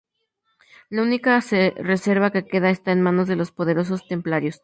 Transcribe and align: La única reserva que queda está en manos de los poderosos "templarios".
La 0.89 1.03
única 1.03 1.39
reserva 1.75 2.31
que 2.31 2.43
queda 2.47 2.71
está 2.71 2.91
en 2.91 3.03
manos 3.03 3.27
de 3.27 3.35
los 3.35 3.51
poderosos 3.51 4.07
"templarios". 4.07 4.59